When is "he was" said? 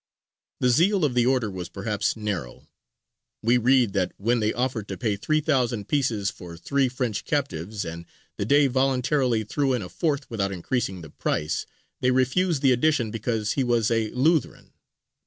13.51-13.91